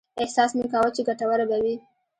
احساس 0.23 0.51
مې 0.57 0.65
کاوه 0.71 0.89
چې 0.95 1.01
ګټوره 1.07 1.45
به 1.49 1.57
وي. 1.63 1.75